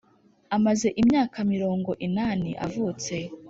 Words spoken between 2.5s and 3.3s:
avutse.